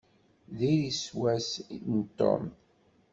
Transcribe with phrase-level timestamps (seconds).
[0.57, 2.43] Diri-t wass-is n Tom.